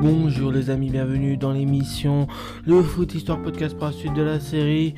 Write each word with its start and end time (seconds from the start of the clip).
Bonjour 0.00 0.52
les 0.52 0.70
amis, 0.70 0.90
bienvenue 0.90 1.36
dans 1.36 1.50
l'émission 1.50 2.28
Le 2.64 2.84
Foot 2.84 3.16
Histoire 3.16 3.42
Podcast 3.42 3.76
par 3.76 3.90
la 3.90 3.96
suite 3.96 4.14
de 4.14 4.22
la 4.22 4.38
série 4.38 4.94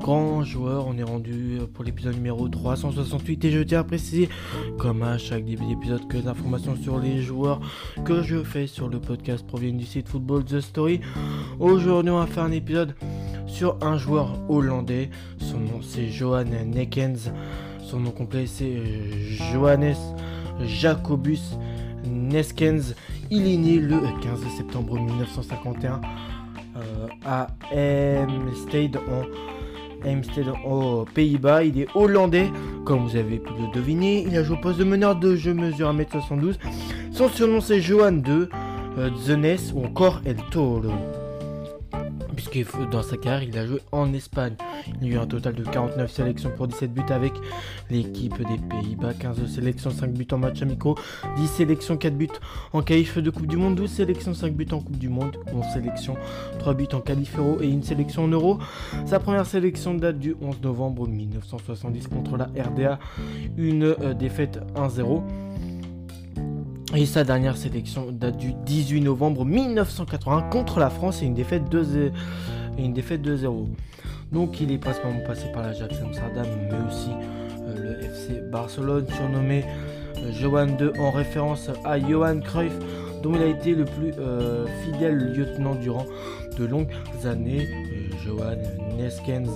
Grand 0.00 0.42
joueur, 0.42 0.86
on 0.86 0.96
est 0.96 1.02
rendu 1.02 1.58
pour 1.74 1.84
l'épisode 1.84 2.14
numéro 2.14 2.48
368 2.48 3.44
et 3.44 3.50
je 3.50 3.60
tiens 3.60 3.80
à 3.80 3.84
préciser, 3.84 4.30
comme 4.78 5.02
à 5.02 5.18
chaque 5.18 5.44
début 5.44 5.66
d'épisode, 5.66 6.08
que 6.08 6.16
les 6.16 6.26
informations 6.26 6.74
sur 6.76 6.98
les 6.98 7.20
joueurs 7.20 7.60
que 8.06 8.22
je 8.22 8.42
fais 8.42 8.66
sur 8.66 8.88
le 8.88 9.00
podcast 9.00 9.46
proviennent 9.46 9.76
du 9.76 9.84
site 9.84 10.08
Football 10.08 10.44
The 10.44 10.60
Story. 10.60 11.00
Aujourd'hui 11.60 12.10
on 12.10 12.18
va 12.18 12.26
faire 12.26 12.44
un 12.44 12.52
épisode 12.52 12.94
sur 13.46 13.76
un 13.82 13.98
joueur 13.98 14.38
hollandais, 14.48 15.10
son 15.36 15.58
nom 15.58 15.82
c'est 15.82 16.08
Johan 16.08 16.44
Nekens, 16.44 17.30
son 17.84 18.00
nom 18.00 18.10
complet 18.10 18.46
c'est 18.46 18.80
Johannes 19.52 19.94
Jacobus 20.64 21.58
Neskens. 22.04 22.94
Il 23.34 23.50
est 23.50 23.56
né 23.56 23.78
le 23.78 23.98
15 24.20 24.40
septembre 24.58 25.00
1951 25.00 26.02
euh, 26.76 27.08
à 27.24 27.46
Amsterdam 30.04 30.54
en 30.66 30.70
aux 30.70 31.04
Pays-Bas. 31.06 31.64
Il 31.64 31.80
est 31.80 31.88
hollandais, 31.94 32.52
comme 32.84 33.06
vous 33.06 33.16
avez 33.16 33.38
pu 33.38 33.50
le 33.58 33.72
deviner. 33.72 34.26
Il 34.28 34.36
a 34.36 34.42
joué 34.42 34.58
au 34.58 34.60
poste 34.60 34.80
de 34.80 34.84
meneur 34.84 35.16
de 35.16 35.34
jeu, 35.34 35.54
mesure 35.54 35.94
1m72. 35.94 36.56
Son 37.10 37.30
surnom 37.30 37.62
c'est 37.62 37.80
Johan 37.80 38.12
de 38.12 38.50
euh, 38.98 39.08
Zenes 39.16 39.72
ou 39.74 39.86
encore 39.86 40.20
El 40.26 40.36
Toro 40.50 40.82
puisque 42.50 42.88
dans 42.90 43.02
sa 43.02 43.16
carrière, 43.16 43.42
il 43.42 43.58
a 43.58 43.66
joué 43.66 43.80
en 43.92 44.12
Espagne. 44.12 44.54
Il 45.00 45.08
y 45.08 45.10
a 45.10 45.14
eu 45.14 45.18
un 45.18 45.26
total 45.26 45.54
de 45.54 45.64
49 45.64 46.10
sélections 46.10 46.50
pour 46.56 46.66
17 46.66 46.92
buts 46.92 47.02
avec 47.10 47.32
l'équipe 47.90 48.36
des 48.38 48.58
Pays-Bas, 48.68 49.14
15 49.14 49.46
sélections, 49.46 49.90
5 49.90 50.12
buts 50.12 50.26
en 50.32 50.38
match 50.38 50.62
amicaux, 50.62 50.96
10 51.36 51.46
sélections, 51.46 51.96
4 51.96 52.16
buts 52.16 52.28
en 52.72 52.82
qualif 52.82 53.18
de 53.18 53.30
Coupe 53.30 53.46
du 53.46 53.56
Monde, 53.56 53.76
12 53.76 53.90
sélections, 53.90 54.34
5 54.34 54.52
buts 54.54 54.66
en 54.72 54.80
Coupe 54.80 54.98
du 54.98 55.08
Monde, 55.08 55.36
11 55.52 55.64
sélections, 55.72 56.16
3 56.58 56.74
buts 56.74 56.88
en 56.92 57.00
qualif 57.00 57.38
euro 57.38 57.58
et 57.60 57.68
une 57.68 57.82
sélection 57.82 58.24
en 58.24 58.28
euro. 58.28 58.58
Sa 59.06 59.18
première 59.18 59.46
sélection 59.46 59.94
date 59.94 60.18
du 60.18 60.36
11 60.40 60.60
novembre 60.62 61.06
1970 61.06 62.08
contre 62.08 62.36
la 62.36 62.46
RDA, 62.46 62.98
une 63.56 63.84
euh, 63.84 64.14
défaite 64.14 64.58
1-0. 64.74 65.22
Et 66.94 67.06
sa 67.06 67.24
dernière 67.24 67.56
sélection 67.56 68.12
date 68.12 68.36
du 68.36 68.52
18 68.52 69.00
novembre 69.00 69.46
1980 69.46 70.50
contre 70.50 70.78
la 70.78 70.90
France 70.90 71.22
et 71.22 71.24
une 71.24 71.32
défaite 71.32 71.64
2-0. 71.70 73.66
Donc 74.30 74.60
il 74.60 74.70
est 74.70 74.76
principalement 74.76 75.24
passé 75.26 75.46
par 75.54 75.62
l'Ajax 75.62 75.96
Amsterdam, 76.02 76.46
mais 76.70 76.86
aussi 76.86 77.08
euh, 77.62 77.96
le 77.98 78.04
FC 78.04 78.42
Barcelone, 78.50 79.06
surnommé 79.16 79.64
euh, 80.18 80.32
Johan 80.32 80.66
II 80.66 80.90
en 81.00 81.10
référence 81.10 81.70
à 81.82 81.98
Johan 81.98 82.40
Cruyff, 82.40 82.74
dont 83.22 83.32
il 83.36 83.42
a 83.42 83.46
été 83.46 83.74
le 83.74 83.86
plus 83.86 84.12
euh, 84.18 84.66
fidèle 84.84 85.32
lieutenant 85.32 85.74
durant 85.76 86.04
de 86.58 86.64
longues 86.66 86.92
années. 87.24 87.68
Johan 88.22 88.56
Neskens 88.98 89.48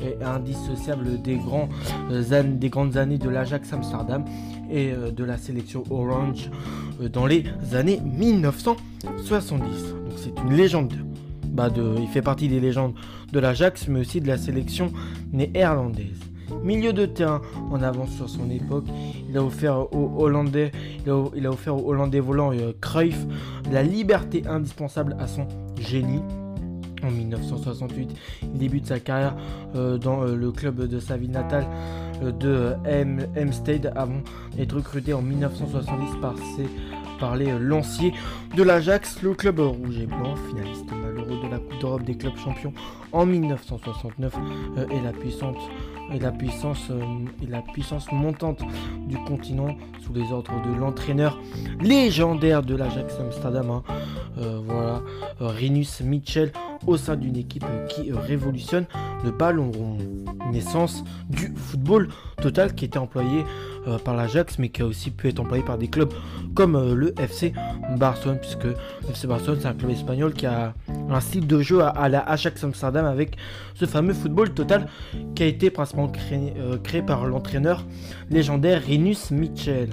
est 0.00 0.22
indissociable 0.24 1.20
des, 1.20 1.36
grands, 1.36 1.68
des 2.10 2.68
grandes 2.70 2.96
années 2.96 3.18
de 3.18 3.28
l'Ajax 3.28 3.72
Amsterdam 3.72 4.24
et 4.70 4.92
de 4.92 5.24
la 5.24 5.36
sélection 5.36 5.84
Orange 5.90 6.50
dans 7.12 7.26
les 7.26 7.44
années 7.72 8.00
1970. 8.00 9.58
Donc 9.60 10.14
c'est 10.16 10.34
une 10.42 10.54
légende. 10.54 10.94
Bah 11.46 11.68
il 12.00 12.08
fait 12.08 12.22
partie 12.22 12.48
des 12.48 12.60
légendes 12.60 12.94
de 13.32 13.38
l'Ajax, 13.38 13.88
mais 13.88 14.00
aussi 14.00 14.20
de 14.20 14.28
la 14.28 14.38
sélection 14.38 14.92
néerlandaise. 15.32 16.20
Milieu 16.62 16.92
de 16.92 17.06
terrain 17.06 17.42
en 17.70 17.82
avance 17.82 18.10
sur 18.10 18.28
son 18.28 18.50
époque, 18.50 18.86
il 19.28 19.36
a 19.36 19.42
offert 19.42 19.92
aux 19.94 20.12
Hollandais, 20.18 20.72
il 21.04 21.46
a, 21.46 21.50
offert 21.50 21.76
aux 21.76 21.90
Hollandais 21.90 22.20
volants 22.20 22.52
euh, 22.52 22.72
Cruyff 22.80 23.18
la 23.70 23.82
liberté 23.82 24.42
indispensable 24.46 25.16
à 25.18 25.26
son 25.26 25.46
génie. 25.80 26.22
En 27.04 27.10
1968, 27.10 28.10
il 28.42 28.58
débute 28.58 28.86
sa 28.86 29.00
carrière 29.00 29.36
euh, 29.74 29.98
dans 29.98 30.22
euh, 30.22 30.34
le 30.34 30.52
club 30.52 30.86
de 30.86 30.98
sa 30.98 31.16
ville 31.16 31.30
natale 31.30 31.66
de 32.22 32.74
M 32.86 33.26
avant 33.96 34.22
d'être 34.56 34.76
recruté 34.76 35.12
en 35.12 35.20
1970 35.20 36.20
par, 36.22 36.34
ses, 36.38 36.68
par 37.18 37.36
les 37.36 37.58
lanciers 37.58 38.12
de 38.56 38.62
l'Ajax, 38.62 39.20
le 39.22 39.34
club 39.34 39.58
rouge 39.58 39.98
et 39.98 40.06
blanc, 40.06 40.34
finaliste 40.48 40.86
malheureux 40.92 41.40
de 41.44 41.50
la 41.50 41.58
Coupe 41.58 41.80
d'Europe 41.80 42.04
des 42.04 42.16
clubs 42.16 42.36
champions 42.36 42.72
en 43.12 43.26
1969 43.26 44.32
et 44.90 45.00
la 45.00 45.12
puissante 45.12 45.58
et 46.12 46.18
la 46.18 46.30
puissance 46.30 46.90
euh, 46.90 47.02
et 47.42 47.46
la 47.46 47.62
puissance 47.62 48.10
montante 48.12 48.60
du 49.06 49.16
continent 49.24 49.76
sous 50.04 50.12
les 50.12 50.32
ordres 50.32 50.62
de 50.62 50.78
l'entraîneur 50.78 51.40
légendaire 51.80 52.62
de 52.62 52.74
l'Ajax 52.74 53.14
Amsterdam. 53.20 53.70
Hein. 53.70 53.82
Euh, 54.38 54.60
voilà, 54.64 55.02
euh, 55.40 55.48
Rinus 55.48 56.00
Mitchell 56.00 56.52
au 56.86 56.96
sein 56.96 57.16
d'une 57.16 57.36
équipe 57.36 57.64
qui 57.88 58.12
révolutionne 58.12 58.86
le 59.24 59.30
ballon 59.30 59.70
rond. 59.72 59.98
Naissance 60.52 61.02
du 61.30 61.52
football 61.56 62.08
total 62.40 62.74
qui 62.74 62.84
était 62.84 62.98
employé 62.98 63.44
par 64.04 64.14
l'Ajax 64.14 64.58
mais 64.58 64.68
qui 64.68 64.82
a 64.82 64.86
aussi 64.86 65.10
pu 65.10 65.28
être 65.28 65.40
employé 65.40 65.64
par 65.64 65.78
des 65.78 65.88
clubs 65.88 66.12
comme 66.54 66.92
le 66.92 67.18
FC 67.18 67.52
Barcelone 67.98 68.38
puisque 68.40 68.64
le 68.64 68.76
FC 69.10 69.26
Barcelone 69.26 69.58
c'est 69.60 69.68
un 69.68 69.74
club 69.74 69.90
espagnol 69.90 70.32
qui 70.34 70.46
a 70.46 70.74
un 71.08 71.20
style 71.20 71.46
de 71.46 71.60
jeu 71.60 71.82
à, 71.82 72.08
la 72.08 72.20
Ajax 72.20 72.62
Amsterdam 72.62 73.06
avec 73.06 73.36
ce 73.74 73.86
fameux 73.86 74.14
football 74.14 74.50
total 74.50 74.86
qui 75.34 75.42
a 75.42 75.46
été 75.46 75.70
principalement 75.70 76.10
créé, 76.10 76.52
euh, 76.58 76.78
créé 76.78 77.02
par 77.02 77.26
l'entraîneur 77.26 77.84
légendaire 78.30 78.82
Rinus 78.86 79.30
Mitchell. 79.30 79.90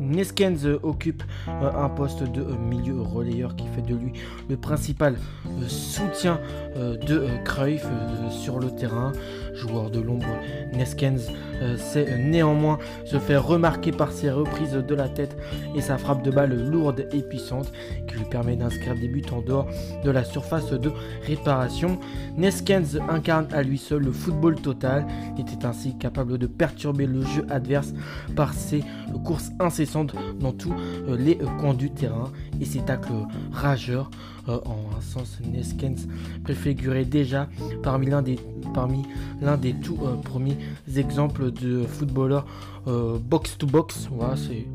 Neskens 0.00 0.66
occupe 0.82 1.22
euh, 1.48 1.70
un 1.72 1.88
poste 1.88 2.22
de 2.22 2.40
euh, 2.40 2.56
milieu 2.56 3.00
relayeur 3.00 3.54
qui 3.54 3.66
fait 3.68 3.82
de 3.82 3.94
lui 3.94 4.12
le 4.48 4.56
principal 4.56 5.16
euh, 5.46 5.68
soutien 5.68 6.40
de 6.76 7.26
Cruyff 7.44 7.84
sur 8.30 8.58
le 8.58 8.70
terrain. 8.70 9.12
Joueur 9.54 9.90
de 9.90 10.00
l'ombre, 10.00 10.28
Neskens 10.72 11.30
sait 11.76 12.16
néanmoins 12.16 12.78
se 13.04 13.18
faire 13.18 13.44
remarquer 13.44 13.90
par 13.90 14.12
ses 14.12 14.30
reprises 14.30 14.72
de 14.72 14.94
la 14.94 15.08
tête 15.08 15.36
et 15.74 15.80
sa 15.80 15.98
frappe 15.98 16.22
de 16.22 16.30
balle 16.30 16.70
lourde 16.70 17.06
et 17.12 17.22
puissante 17.22 17.72
qui 18.06 18.14
lui 18.14 18.24
permet 18.24 18.56
d'inscrire 18.56 18.94
des 18.94 19.08
buts 19.08 19.24
en 19.32 19.42
dehors 19.42 19.68
de 20.04 20.10
la 20.10 20.24
surface 20.24 20.70
de 20.70 20.90
réparation. 21.26 21.98
Neskens 22.38 22.98
incarne 23.08 23.48
à 23.52 23.62
lui 23.62 23.76
seul 23.76 24.04
le 24.04 24.12
football 24.12 24.54
total, 24.54 25.04
il 25.36 25.40
était 25.40 25.66
ainsi 25.66 25.98
capable 25.98 26.38
de 26.38 26.46
perturber 26.46 27.06
le 27.06 27.22
jeu 27.22 27.44
adverse 27.50 27.92
par 28.36 28.54
ses 28.54 28.84
courses 29.24 29.50
incessantes 29.58 29.89
dans 30.38 30.52
tous 30.52 30.72
euh, 30.72 31.16
les 31.16 31.38
euh, 31.40 31.46
coins 31.58 31.74
du 31.74 31.90
terrain. 31.90 32.30
Et 32.60 32.64
ses 32.64 32.80
tacles 32.80 33.12
rageurs 33.52 34.10
euh, 34.48 34.58
en 34.64 34.96
un 34.96 35.00
sens 35.00 35.38
Neskens 35.44 36.06
préfigurait 36.44 37.04
déjà 37.04 37.48
parmi 37.82 38.06
l'un 38.06 38.22
des 38.22 38.38
parmi 38.74 39.02
l'un 39.40 39.56
des 39.56 39.72
tout 39.72 39.98
premiers 40.24 40.56
exemples 40.96 41.50
de 41.50 41.82
footballeurs 41.84 42.46
box 42.86 43.58
to 43.58 43.66
box 43.66 44.08
voilà 44.12 44.36
c'est 44.36 44.66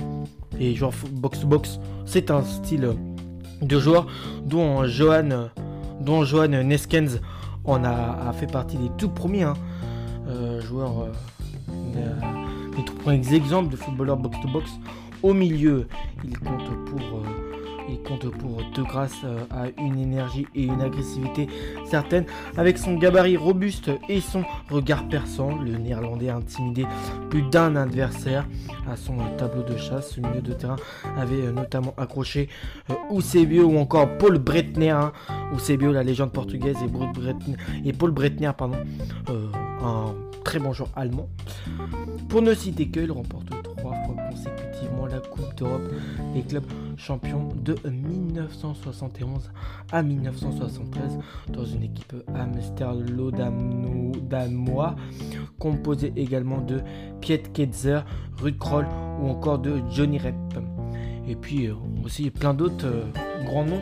et 0.59 0.76
genre 0.76 0.94
box 1.12 1.40
to 1.40 1.47
box 1.47 1.80
c'est 2.06 2.30
un 2.32 2.44
style 2.44 2.90
de 3.62 3.80
joueur 3.80 4.08
dont 4.46 4.86
Johan 4.86 5.50
dont 6.02 6.26
Johan 6.26 6.64
Neskens 6.64 7.20
en 7.64 7.84
a, 7.84 8.34
fait 8.34 8.52
partie 8.52 8.78
des 8.78 8.90
tout 8.97 9.09
premiers 9.09 9.44
hein, 9.44 9.53
joueurs 10.59 11.08
les 12.78 12.84
tout 12.84 12.96
premiers 12.96 13.34
exemples 13.34 13.72
de 13.72 13.78
footballeurs 13.78 14.18
box 14.18 14.38
to 14.42 14.47
box 14.50 14.70
au 15.25 15.34
milieu. 15.34 15.88
Il 16.24 16.38
compte 16.38 16.86
pour, 16.86 17.00
euh, 17.00 17.88
il 17.90 18.00
compte 18.03 18.30
pour 18.30 18.58
de 18.58 18.81
grâce 18.84 19.16
euh, 19.24 19.40
à 19.50 19.66
une 19.81 19.97
énergie 19.97 20.46
et 20.53 20.66
une 20.66 20.81
agressivité 20.81 21.47
certaine. 21.84 22.25
Avec 22.58 22.78
son 22.78 22.96
gabarit 22.96 23.35
robuste 23.35 23.90
et 24.08 24.22
son 24.22 24.44
regard 24.69 25.08
perçant, 25.09 25.58
le 25.58 25.78
néerlandais 25.78 26.30
a 26.30 26.35
intimidé 26.35 26.85
plus 27.31 27.41
d'un 27.41 27.75
adversaire 27.75 28.47
à 28.88 28.96
son 28.96 29.18
tableau 29.38 29.64
de 29.64 29.75
chasse. 29.78 30.12
Ce 30.12 30.19
milieu 30.19 30.41
de 30.41 30.53
terrain 30.53 30.76
avait 31.17 31.41
euh, 31.41 31.52
notamment 31.52 31.96
accroché 31.97 32.47
Eusebio 33.11 33.66
ou 33.66 33.79
encore 33.79 34.20
Paul 34.20 34.38
Bretner. 34.38 34.91
Hein. 34.91 35.11
Eusebio, 35.55 35.91
la 35.91 36.03
légende 36.03 36.32
portugaise, 36.32 36.78
et, 37.84 37.94
Paul 37.94 38.11
Bretner, 38.11 38.52
pardon, 38.55 38.78
un 39.84 40.14
très 40.44 40.59
bon 40.59 40.72
joueur 40.72 40.90
allemand. 40.96 41.29
Pour 42.29 42.44
ne 42.44 42.53
citer 42.53 42.88
que, 42.90 42.99
il 42.99 43.11
remporte 43.11 43.49
trois 43.64 43.96
fois 44.05 44.16
la 45.07 45.19
Coupe 45.19 45.55
d'Europe 45.55 45.90
des 46.34 46.41
clubs 46.41 46.66
champions 46.97 47.47
de 47.55 47.78
1971 47.90 49.52
à 49.91 50.03
1973 50.03 51.17
dans 51.49 51.66
une 51.66 51.84
équipe 51.84 52.16
Amsterdam-Damois 52.34 54.96
composée 55.59 56.13
également 56.16 56.61
de 56.61 56.81
Piet 57.22 57.43
Ketzer, 57.53 57.99
Ruud 58.37 58.57
Kroll 58.57 58.87
ou 59.22 59.28
encore 59.29 59.59
de 59.59 59.75
Johnny 59.90 60.17
Rep. 60.17 60.34
Et 61.28 61.35
puis 61.35 61.67
euh, 61.67 61.73
aussi 62.03 62.29
plein 62.29 62.53
d'autres 62.53 62.85
euh, 62.85 63.05
grands 63.46 63.66
noms 63.66 63.81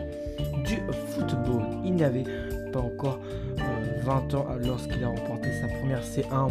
du 0.66 0.78
football. 1.10 1.64
Il 1.84 1.96
n'avait 1.96 2.24
pas 2.72 2.80
encore 2.80 3.20
euh, 3.60 4.02
20 4.04 4.34
ans 4.36 4.46
lorsqu'il 4.66 5.04
a 5.04 5.10
remporté 5.10 5.50
sa 5.62 5.68
première 5.68 6.02
C1 6.02 6.34
en 6.34 6.50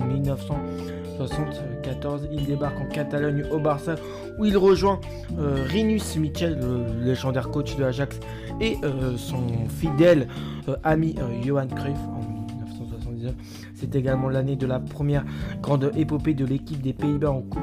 1974. 1.25 2.29
Il 2.33 2.47
débarque 2.47 2.81
en 2.81 2.87
Catalogne 2.87 3.45
au 3.51 3.59
Barça 3.59 3.97
où 4.39 4.45
il 4.45 4.57
rejoint 4.57 5.01
euh, 5.39 5.65
Rinus 5.69 6.17
Michel, 6.17 6.59
le 6.61 7.05
légendaire 7.05 7.51
coach 7.51 7.77
de 7.77 7.85
Ajax, 7.85 8.19
et 8.61 8.77
euh, 8.85 9.17
son 9.17 9.47
fidèle 9.69 10.29
euh, 10.69 10.77
ami 10.85 11.15
Johan 11.45 11.67
Cruyff 11.67 11.99
en 11.99 12.21
1979. 12.21 13.35
C'est 13.75 13.95
également 13.95 14.29
l'année 14.29 14.57
de 14.57 14.67
la 14.67 14.81
première 14.81 15.25
grande 15.61 15.91
épopée 15.97 16.35
de 16.35 16.45
l'équipe 16.45 16.81
des 16.81 16.93
Pays-Bas 16.93 17.31
en 17.31 17.43
Coupe 17.43 17.63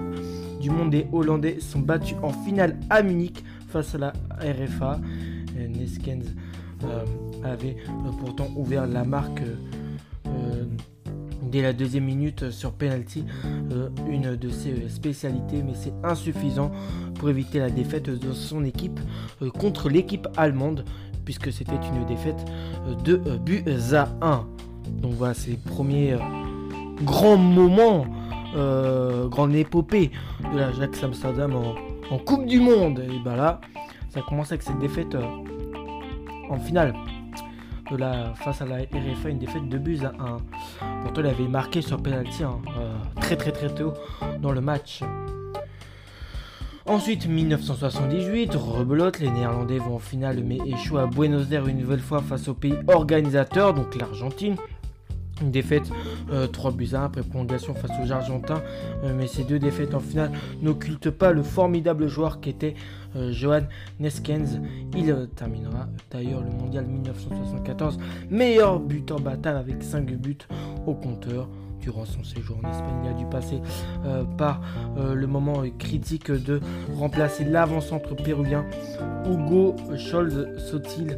du 0.59 0.69
Monde. 0.69 0.93
Les 0.93 1.07
Hollandais 1.11 1.59
sont 1.59 1.79
battus 1.79 2.17
en 2.21 2.29
finale 2.29 2.77
à 2.89 3.01
Munich 3.01 3.43
face 3.67 3.95
à 3.95 3.97
la 3.97 4.13
RFA. 4.41 4.99
Neskens 5.57 6.33
avait 7.43 7.75
pourtant 8.19 8.47
ouvert 8.55 8.87
la 8.87 9.03
marque 9.03 9.41
dès 11.49 11.61
la 11.61 11.73
deuxième 11.73 12.05
minute 12.05 12.51
sur 12.51 12.71
penalty, 12.71 13.25
euh, 13.71 13.89
une 14.09 14.35
de 14.35 14.49
ses 14.49 14.89
spécialités, 14.89 15.63
mais 15.63 15.73
c'est 15.73 15.93
insuffisant 16.03 16.71
pour 17.15 17.29
éviter 17.29 17.59
la 17.59 17.69
défaite 17.69 18.09
de 18.09 18.31
son 18.31 18.63
équipe 18.63 18.99
euh, 19.41 19.49
contre 19.49 19.89
l'équipe 19.89 20.27
allemande, 20.37 20.85
puisque 21.25 21.51
c'était 21.51 21.79
une 21.93 22.05
défaite 22.05 22.45
euh, 22.87 22.95
de 22.95 23.37
buts 23.37 23.63
à 23.93 24.09
1. 24.21 24.45
Donc 25.01 25.13
voilà, 25.13 25.33
c'est 25.33 25.51
les 25.51 25.57
premiers 25.57 26.17
grands 27.03 27.37
moments, 27.37 28.05
grande 29.29 29.53
épopée 29.53 30.11
de 30.51 30.57
la 30.57 30.71
Jacques 30.73 31.03
Amsterdam 31.03 31.53
en, 31.55 32.17
Coupe 32.17 32.47
du 32.47 32.59
Monde. 32.59 32.99
Et 32.99 33.19
bah 33.23 33.35
là, 33.35 33.61
ça 34.09 34.21
commence 34.27 34.51
avec 34.51 34.63
cette 34.63 34.79
défaite 34.79 35.15
en 36.49 36.57
finale 36.57 36.95
la, 37.97 38.33
face 38.35 38.61
à 38.61 38.65
la 38.65 38.77
RFA 38.77 39.29
une 39.29 39.39
défaite 39.39 39.67
de 39.67 39.77
buts 39.77 39.99
à 40.03 40.13
1. 40.21 40.37
Pourtant, 41.03 41.21
il 41.21 41.27
avait 41.27 41.47
marqué 41.47 41.81
sur 41.81 42.01
penalty 42.01 42.43
hein, 42.43 42.59
euh, 42.77 42.93
très 43.19 43.35
très 43.35 43.51
très 43.51 43.73
tôt 43.73 43.93
dans 44.41 44.51
le 44.51 44.61
match. 44.61 45.01
Ensuite, 46.85 47.27
1978, 47.27 48.55
rebelote, 48.55 49.19
les 49.19 49.29
Néerlandais 49.29 49.77
vont 49.77 49.95
en 49.95 49.99
finale 49.99 50.43
mais 50.43 50.57
échouent 50.65 50.97
à 50.97 51.05
Buenos 51.05 51.51
Aires 51.51 51.67
une 51.67 51.77
nouvelle 51.77 51.99
fois 51.99 52.19
face 52.19 52.47
au 52.47 52.55
pays 52.55 52.73
organisateur, 52.87 53.75
donc 53.75 53.95
l'Argentine. 53.95 54.55
Une 55.41 55.51
défaite 55.51 55.89
3 56.51 56.71
euh, 56.71 56.73
buts 56.73 56.89
à 56.93 57.01
1 57.01 57.05
après 57.05 57.21
prolongation 57.21 57.73
face 57.73 57.91
aux 58.03 58.11
Argentins. 58.11 58.61
Euh, 59.03 59.13
mais 59.15 59.27
ces 59.27 59.43
deux 59.43 59.59
défaites 59.59 59.93
en 59.93 59.99
finale 59.99 60.31
n'occultent 60.61 61.11
pas 61.11 61.31
le 61.31 61.43
formidable 61.43 62.07
joueur 62.07 62.41
qu'était 62.41 62.75
euh, 63.15 63.31
Johan 63.31 63.61
Neskens. 63.99 64.59
Il 64.97 65.29
terminera 65.35 65.87
d'ailleurs 66.11 66.41
le 66.41 66.51
mondial 66.51 66.85
1974 66.85 67.99
meilleur 68.29 68.79
buteur 68.79 69.19
battant 69.19 69.55
avec 69.55 69.81
5 69.83 70.05
buts 70.13 70.37
au 70.85 70.93
compteur. 70.93 71.47
Durant 71.81 72.03
son 72.03 72.25
séjour 72.25 72.57
en 72.61 72.69
Espagne, 72.69 73.05
il 73.05 73.09
a 73.09 73.13
dû 73.13 73.25
passer 73.27 73.61
par 74.37 74.59
le 74.97 75.25
moment 75.27 75.63
critique 75.77 76.29
de 76.29 76.59
remplacer 76.97 77.45
l'avant-centre 77.45 78.15
péruvien 78.15 78.65
Hugo 79.25 79.77
Scholz 79.95 80.57
Sotil 80.57 81.15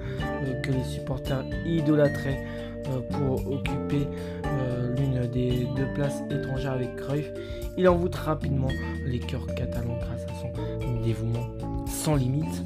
que 0.61 0.71
les 0.71 0.83
supporters 0.83 1.43
idolâtraient 1.65 2.45
euh, 2.87 2.99
pour 3.11 3.51
occuper 3.51 4.07
euh, 4.45 4.95
l'une 4.95 5.27
des 5.29 5.67
deux 5.75 5.87
places 5.93 6.23
étrangères 6.31 6.73
avec 6.73 6.95
Cruyff. 6.95 7.29
Il 7.77 7.87
envoûte 7.87 8.15
rapidement 8.15 8.69
les 9.05 9.19
cœurs 9.19 9.45
catalans 9.55 9.97
grâce 9.99 10.23
à 10.23 10.41
son 10.41 11.01
dévouement 11.01 11.45
sans 11.87 12.15
limite. 12.15 12.63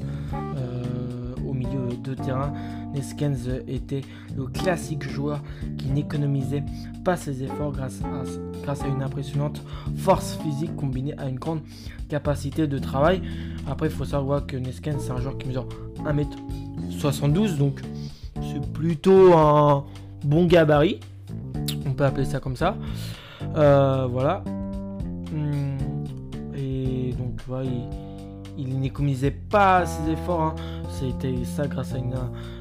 Au 1.46 1.52
milieu 1.52 1.88
de 2.02 2.14
terrain, 2.14 2.52
Neskens 2.94 3.48
était 3.68 4.02
le 4.36 4.46
classique 4.46 5.08
joueur 5.08 5.42
qui 5.78 5.88
n'économisait 5.88 6.64
pas 7.04 7.16
ses 7.16 7.42
efforts 7.42 7.72
grâce 7.72 8.02
à, 8.02 8.88
une 8.88 9.02
impressionnante 9.02 9.62
force 9.96 10.38
physique 10.42 10.74
combinée 10.76 11.14
à 11.18 11.28
une 11.28 11.38
grande 11.38 11.60
capacité 12.08 12.66
de 12.66 12.78
travail. 12.78 13.22
Après, 13.68 13.86
il 13.88 13.92
faut 13.92 14.04
savoir 14.04 14.46
que 14.46 14.56
Neskens, 14.56 14.96
c'est 14.98 15.12
un 15.12 15.20
joueur 15.20 15.38
qui 15.38 15.48
mesure 15.48 15.68
1m72, 16.04 17.56
donc 17.56 17.80
c'est 18.40 18.72
plutôt 18.72 19.34
un, 19.34 19.84
bon 20.24 20.46
gabarit. 20.46 21.00
On 21.86 21.92
peut 21.92 22.04
appeler 22.04 22.26
ça 22.26 22.40
comme 22.40 22.56
ça. 22.56 22.76
Euh, 23.56 24.06
voilà. 24.10 24.42
Hum, 25.32 25.76
et 26.56 27.12
donc, 27.18 27.40
voilà, 27.46 27.64
il, 27.64 27.82
il 28.58 28.80
n'économisait 28.80 29.30
pas 29.30 29.86
ses 29.86 30.12
efforts. 30.12 30.42
Hein. 30.42 30.54
C'était 30.98 31.44
ça 31.44 31.66
grâce 31.66 31.92
à 31.92 31.98
une 31.98 32.14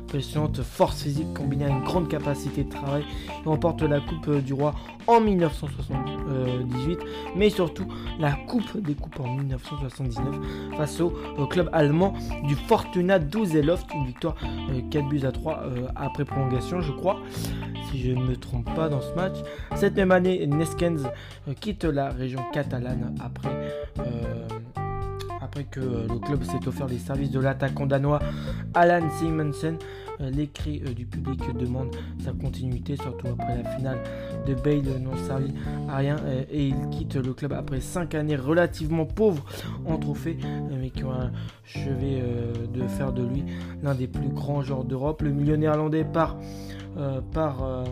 impressionnante 0.03 0.61
force 0.61 1.03
physique 1.03 1.33
combinée 1.33 1.65
à 1.65 1.69
une 1.69 1.83
grande 1.83 2.09
capacité 2.09 2.65
de 2.65 2.69
travail. 2.69 3.05
Il 3.29 3.47
remporte 3.47 3.81
la 3.83 4.01
Coupe 4.01 4.29
du 4.43 4.51
Roi 4.51 4.75
en 5.07 5.21
1978, 5.21 6.99
mais 7.37 7.49
surtout 7.49 7.85
la 8.19 8.33
Coupe 8.33 8.77
des 8.81 8.93
Coupes 8.93 9.21
en 9.21 9.37
1979 9.37 10.35
face 10.75 10.99
au, 10.99 11.11
club 11.49 11.69
allemand 11.71 12.13
du 12.45 12.55
Fortuna 12.55 13.19
Düsseldorf. 13.19 13.85
Une 13.93 14.05
victoire 14.07 14.35
4 14.91 15.05
euh, 15.05 15.09
buts 15.09 15.25
à 15.25 15.31
3 15.31 15.63
euh, 15.63 15.87
après 15.95 16.25
prolongation, 16.25 16.81
je 16.81 16.91
crois, 16.91 17.21
si 17.89 18.01
je 18.01 18.11
ne 18.11 18.21
me 18.21 18.35
trompe 18.35 18.73
pas 18.75 18.89
dans 18.89 19.01
ce 19.01 19.13
match. 19.13 19.37
Cette 19.75 19.95
même 19.95 20.11
année, 20.11 20.45
Neskens 20.45 21.05
euh, 21.47 21.53
quitte 21.53 21.85
la 21.85 22.09
région 22.09 22.41
catalane 22.51 23.15
après 23.23 23.71
que 25.63 25.79
euh, 25.79 26.07
le 26.07 26.19
club 26.19 26.43
s'est 26.43 26.67
offert 26.67 26.87
les 26.87 26.97
services 26.97 27.31
de 27.31 27.39
l'attaquant 27.39 27.85
danois 27.85 28.19
Alan 28.73 29.07
Simonsen. 29.17 29.77
Euh, 30.21 30.29
l'écrit 30.29 30.81
euh, 30.85 30.93
du 30.93 31.05
public 31.05 31.41
demande 31.57 31.95
sa 32.23 32.31
continuité, 32.31 32.95
surtout 32.95 33.27
après 33.27 33.61
la 33.61 33.69
finale 33.75 33.99
de 34.45 34.53
Bale 34.53 35.01
non 35.01 35.15
servi 35.27 35.53
à 35.89 35.97
rien 35.97 36.17
et 36.51 36.67
il 36.67 36.89
quitte 36.89 37.15
le 37.15 37.33
club 37.33 37.53
après 37.53 37.81
5 37.81 38.15
années 38.15 38.35
relativement 38.35 39.05
pauvres 39.05 39.45
en 39.85 39.97
trophée, 39.97 40.37
mais 40.71 40.89
qui 40.89 41.03
ont 41.03 41.11
achevé 41.65 42.21
de 42.73 42.87
faire 42.87 43.11
de 43.11 43.23
lui 43.23 43.43
l'un 43.83 43.95
des 43.95 44.07
plus 44.07 44.29
grands 44.29 44.61
joueurs 44.61 44.83
d'Europe. 44.83 45.21
Le 45.21 45.31
milieu 45.31 45.55
néerlandais 45.55 46.05
part 46.05 46.37
par 47.33 47.85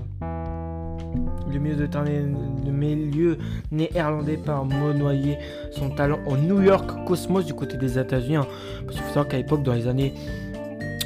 le 1.52 1.60
milieu 1.60 1.76
de 1.76 1.86
terrain, 1.86 2.06
le 2.06 2.72
milieu 2.72 3.38
néerlandais 3.72 4.38
par 4.38 4.66
noyer 4.66 5.38
son 5.72 5.90
talent 5.90 6.20
au 6.26 6.38
New 6.38 6.62
York 6.62 7.06
Cosmos 7.06 7.46
du 7.46 7.54
côté 7.54 7.78
des 7.78 7.98
États-Unis. 8.00 8.38
Hein. 8.38 8.48
Parce 8.86 8.98
qu'il 8.98 9.04
faut 9.04 9.10
savoir 9.10 9.28
qu'à 9.28 9.38
l'époque, 9.38 9.64
dans 9.64 9.74
les 9.74 9.88
années, 9.88 10.14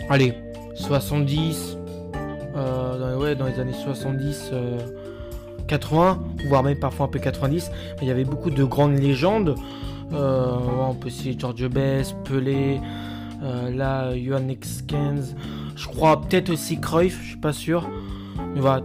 allez, 0.09 0.33
70, 0.75 1.77
euh, 2.55 3.15
dans, 3.15 3.21
ouais, 3.21 3.35
dans 3.35 3.45
les 3.45 3.59
années 3.59 3.73
70, 3.73 4.51
80, 5.67 6.09
euh, 6.09 6.47
voire 6.47 6.63
même 6.63 6.79
parfois 6.79 7.07
un 7.07 7.09
peu 7.09 7.19
90, 7.19 7.71
il 8.01 8.07
y 8.07 8.11
avait 8.11 8.23
beaucoup 8.23 8.49
de 8.49 8.63
grandes 8.63 8.97
légendes. 8.97 9.55
Euh, 10.13 10.55
on 10.79 10.93
peut 10.93 11.09
citer 11.09 11.35
George 11.37 11.67
Best, 11.67 12.15
Pelé, 12.23 12.79
là, 13.71 14.17
Johan 14.17 14.47
Exkens, 14.49 15.35
je 15.75 15.87
crois 15.87 16.21
peut-être 16.21 16.49
aussi 16.49 16.79
Cruyff, 16.79 17.19
je 17.21 17.27
suis 17.29 17.37
pas 17.37 17.53
sûr 17.53 17.87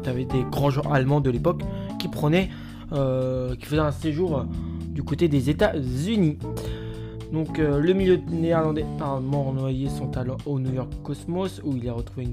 tu 0.03 0.09
avais 0.09 0.25
des 0.25 0.45
grands 0.51 0.71
joueurs 0.71 0.93
allemands 0.93 1.21
de 1.21 1.31
l'époque 1.31 1.63
qui 1.99 2.09
prenaient, 2.09 2.51
euh, 2.93 3.55
qui 3.57 3.67
faisaient 3.67 3.81
un 3.81 3.93
séjour 3.93 4.45
du 4.89 5.03
côté 5.03 5.29
des 5.29 5.51
États-Unis. 5.51 6.39
Donc 7.33 7.59
euh, 7.59 7.81
le 7.81 7.95
milieu 7.95 8.21
néerlandais 8.31 8.85
par 8.99 9.21
noyé 9.21 9.89
son 9.89 10.09
talent 10.09 10.37
au 10.45 10.61
New 10.61 10.75
York 10.75 10.93
Cosmos 11.03 11.63
où 11.65 11.75
il 11.77 11.89
a 11.89 11.95
retrouvé 11.95 12.29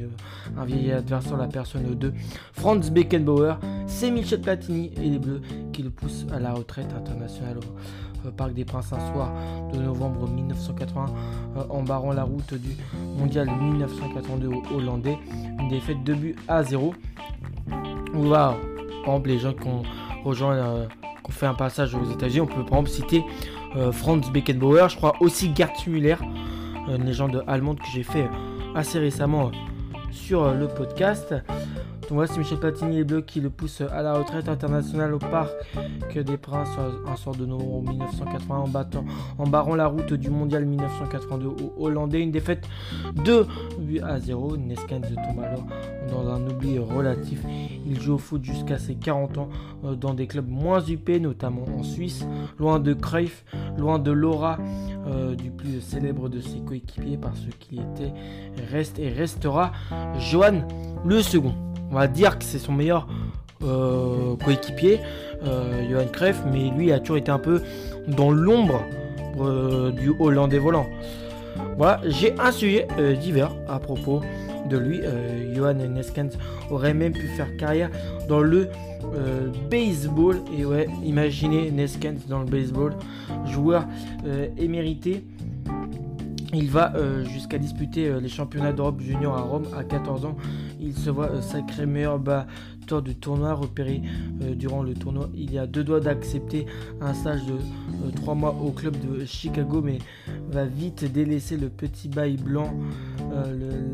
un 0.58 0.65
vieil 0.65 0.91
adversaire, 0.91 1.38
la 1.38 1.48
personne 1.48 1.96
de 1.98 2.13
Franz 2.51 2.91
Beckenbauer. 2.91 3.55
C'est 3.88 4.12
Michel 4.12 4.41
Platini 4.41 4.91
et 4.98 5.10
les 5.10 5.19
Bleus 5.19 5.41
qui 5.72 5.84
le 5.84 5.89
poussent 5.89 6.25
à 6.34 6.39
la 6.39 6.53
retraite 6.53 6.93
internationale 6.93 7.60
Parc 8.35 8.53
des 8.53 8.65
Princes 8.65 8.93
un 8.93 9.13
soir 9.13 9.31
de 9.73 9.79
novembre 9.79 10.27
1980 10.27 11.05
euh, 11.57 11.63
en 11.69 11.83
barrant 11.83 12.13
la 12.13 12.23
route 12.23 12.53
du 12.53 12.75
mondial 13.17 13.49
1982 13.49 14.49
Hollandais. 14.75 15.17
Une 15.59 15.69
défaite 15.69 16.03
de 16.03 16.13
but 16.13 16.35
à 16.47 16.63
0. 16.63 16.93
Ou 18.15 18.29
par 18.29 18.55
exemple, 19.01 19.29
les 19.29 19.39
gens 19.39 19.53
qui 19.53 19.67
ont 19.67 19.83
rejoint, 20.23 20.55
euh, 20.55 20.88
fait 21.29 21.45
un 21.45 21.53
passage 21.53 21.93
aux 21.93 22.11
États-Unis, 22.11 22.41
on 22.41 22.47
peut 22.47 22.65
par 22.65 22.79
exemple 22.79 22.89
citer 22.89 23.23
euh, 23.75 23.91
Franz 23.91 24.31
Beckenbauer, 24.31 24.89
je 24.89 24.95
crois 24.95 25.13
aussi 25.19 25.53
Gerd 25.55 25.73
Müller, 25.85 26.15
une 26.88 27.05
légende 27.05 27.43
allemande 27.47 27.77
que 27.79 27.85
j'ai 27.93 28.01
fait 28.01 28.27
assez 28.75 28.97
récemment 28.97 29.51
sur 30.11 30.53
le 30.53 30.67
podcast. 30.67 31.35
Voilà, 32.11 32.31
c'est 32.31 32.39
Michel 32.39 32.59
Platini 32.59 32.95
les 32.95 33.03
Bleus 33.03 33.21
qui 33.21 33.39
le 33.39 33.49
pousse 33.49 33.81
à 33.81 34.01
la 34.01 34.13
retraite 34.13 34.49
internationale 34.49 35.13
au 35.13 35.19
parc 35.19 35.49
des 36.13 36.37
Princes 36.37 36.69
un 37.07 37.15
soir 37.15 37.35
de 37.35 37.45
novembre 37.45 37.91
1980 37.91 38.55
en 38.57 38.67
battant, 38.67 39.05
en 39.37 39.45
barrant 39.45 39.75
la 39.75 39.87
route 39.87 40.13
du 40.13 40.29
mondial 40.29 40.65
1982 40.65 41.47
aux 41.47 41.73
Hollandais. 41.77 42.21
Une 42.21 42.31
défaite 42.31 42.67
de 43.23 43.45
8 43.79 44.01
à 44.01 44.19
0. 44.19 44.57
Neskens 44.57 45.01
tombe 45.01 45.39
alors 45.39 45.65
dans 46.09 46.27
un 46.29 46.47
oubli 46.47 46.79
relatif. 46.79 47.43
Il 47.85 48.01
joue 48.01 48.15
au 48.15 48.17
foot 48.17 48.43
jusqu'à 48.43 48.79
ses 48.79 48.95
40 48.95 49.37
ans 49.37 49.49
euh, 49.85 49.95
dans 49.95 50.13
des 50.13 50.27
clubs 50.27 50.49
moins 50.49 50.81
huppés, 50.81 51.19
notamment 51.19 51.65
en 51.77 51.83
Suisse, 51.83 52.25
loin 52.57 52.79
de 52.79 52.93
Cruyff, 52.93 53.45
loin 53.77 53.99
de 53.99 54.11
Laura, 54.11 54.57
euh, 55.07 55.35
du 55.35 55.51
plus 55.51 55.81
célèbre 55.81 56.27
de 56.27 56.41
ses 56.41 56.59
coéquipiers 56.59 57.17
parce 57.17 57.41
qu'il 57.59 57.79
était, 57.79 58.13
reste 58.71 58.99
et 58.99 59.09
restera 59.09 59.71
Johan 60.17 60.67
le 61.05 61.21
second. 61.21 61.53
On 61.91 61.96
va 61.96 62.08
dire 62.08 62.38
que 62.38 62.46
c'est 62.46 62.60
son 62.60 62.74
meilleur 62.74 63.08
coéquipier, 64.43 65.00
Johan 65.89 66.08
Cruyff, 66.12 66.41
mais 66.51 66.69
lui 66.69 66.91
a 66.91 67.00
toujours 67.00 67.17
été 67.17 67.31
un 67.31 67.39
peu 67.39 67.62
dans 68.08 68.31
l'ombre 68.31 68.81
du 69.91 70.13
Hollandais 70.19 70.60
volant. 70.60 70.88
Voilà, 71.77 72.01
j'ai 72.05 72.34
un 72.39 72.51
sujet 72.51 72.88
divers 73.22 73.51
à 73.67 73.79
propos 73.79 74.22
de 74.69 74.77
lui. 74.77 75.01
Johan 75.53 75.74
Neskens 75.74 76.38
aurait 76.69 76.93
même 76.93 77.13
pu 77.13 77.27
faire 77.27 77.55
carrière 77.58 77.89
dans 78.29 78.39
le 78.39 78.69
euh, 79.15 79.50
baseball. 79.69 80.38
Et 80.58 80.65
ouais, 80.65 80.88
imaginez 81.03 81.72
Neskens 81.72 82.27
dans 82.27 82.39
le 82.39 82.46
baseball, 82.46 82.93
joueur 83.46 83.86
euh, 84.25 84.48
émérité. 84.58 85.24
Il 86.53 86.70
va 86.72 86.96
euh, 86.96 87.24
jusqu'à 87.25 87.60
disputer 87.60 88.12
les 88.20 88.29
championnats 88.29 88.74
d'Europe 88.74 89.01
junior 89.01 89.38
à 89.38 89.41
Rome 89.41 89.68
à 89.77 89.84
14 89.84 90.25
ans. 90.25 90.36
Il 90.79 90.96
se 90.96 91.10
voit 91.10 91.41
sacré 91.41 91.86
meilleur 91.86 92.18
batteur 92.18 93.03
du 93.03 93.15
tournoi 93.15 93.53
repéré 93.53 94.01
durant 94.56 94.82
le 94.82 94.96
tournoi. 94.96 95.29
Il 95.36 95.53
y 95.53 95.60
a 95.60 95.68
deux 95.68 95.84
doigts 95.84 96.00
d'accepter 96.00 96.65
un 97.01 97.13
stage 97.13 97.41
de 97.46 98.12
3 98.15 98.34
mois 98.34 98.56
au 98.60 98.72
club 98.72 98.96
de 99.00 99.25
Chicago, 99.25 99.82
mais 99.84 100.00
va 100.50 100.65
vite 100.65 101.12
délaisser 101.12 101.56
le 101.56 101.70
petit 101.70 102.08
bail 102.08 102.38
blanc, 102.38 102.74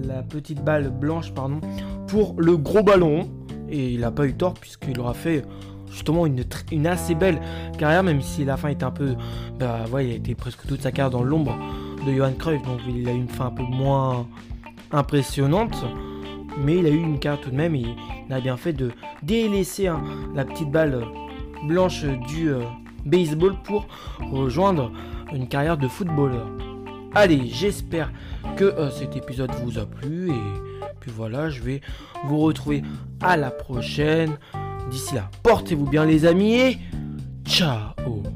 la 0.08 0.24
petite 0.24 0.64
balle 0.64 0.92
blanche 0.92 1.34
pardon, 1.34 1.60
pour 2.08 2.36
le 2.38 2.56
gros 2.56 2.84
ballon. 2.84 3.30
Et 3.68 3.94
il 3.94 4.02
n'a 4.02 4.12
pas 4.12 4.28
eu 4.28 4.34
tort 4.34 4.54
puisqu'il 4.54 5.00
aura 5.00 5.14
fait 5.14 5.44
justement 5.92 6.26
une, 6.26 6.44
une, 6.72 6.88
assez 6.88 7.16
belle 7.16 7.40
carrière, 7.78 8.04
même 8.04 8.22
si 8.22 8.46
la 8.46 8.58
fin 8.58 8.70
était 8.70 8.84
un 8.84 8.92
peu. 8.92 9.16
Bah 9.60 9.86
ouais, 9.92 10.08
il 10.08 10.12
a 10.12 10.16
été 10.16 10.36
presque 10.36 10.66
toute 10.68 10.82
sa 10.82 10.92
carrière 10.92 11.10
dans 11.10 11.24
l'ombre 11.24 11.58
de 12.06 12.14
Johan 12.14 12.34
Cruyff, 12.38 12.62
donc 12.64 12.80
il 12.88 13.08
a 13.08 13.12
eu 13.12 13.18
une 13.18 13.30
fin 13.30 13.48
un 13.48 13.52
peu 13.52 13.64
moins 13.64 14.28
impressionnante. 14.92 15.86
Mais 16.58 16.78
il 16.78 16.86
a 16.86 16.90
eu 16.90 17.02
une 17.02 17.20
carrière 17.20 17.42
tout 17.42 17.50
de 17.50 17.56
même 17.56 17.76
et 17.76 17.84
il 18.28 18.34
a 18.34 18.40
bien 18.40 18.56
fait 18.56 18.74
de 18.74 18.92
délaisser 19.24 19.88
hein, 19.88 20.02
la 20.34 20.46
petite 20.46 20.72
balle 20.72 21.04
blanche 21.68 22.06
du 22.28 22.50
euh, 22.50 22.62
baseball 23.06 23.56
pour 23.64 23.88
rejoindre 24.32 24.92
une 25.34 25.48
carrière 25.48 25.78
de 25.78 25.88
footballeur. 25.88 26.48
Allez, 27.14 27.48
j'espère 27.48 28.12
que 28.56 28.66
euh, 28.66 28.90
cet 28.92 29.16
épisode 29.16 29.52
vous 29.64 29.78
a 29.80 29.86
plu 29.86 30.32
et 30.32 30.86
puis 31.00 31.12
voilà, 31.16 31.50
je 31.50 31.62
vais 31.62 31.82
vous 32.26 32.40
retrouver 32.40 32.84
à 33.22 33.38
la 33.38 33.52
prochaine. 33.52 34.38
D'ici 34.90 35.16
là, 35.16 35.30
portez-vous 35.44 35.86
bien 35.88 36.06
les 36.06 36.26
amis 36.26 36.56
et 36.56 36.78
ciao 37.46 38.35